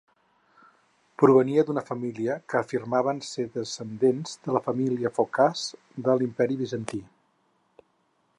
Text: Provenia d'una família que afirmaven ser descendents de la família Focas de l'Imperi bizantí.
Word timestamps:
Provenia 1.23 1.65
d'una 1.67 1.83
família 1.89 2.37
que 2.53 2.57
afirmaven 2.61 3.21
ser 3.33 3.45
descendents 3.59 4.35
de 4.49 4.57
la 4.59 4.63
família 4.71 5.13
Focas 5.19 5.69
de 6.09 6.19
l'Imperi 6.23 6.59
bizantí. 6.65 7.05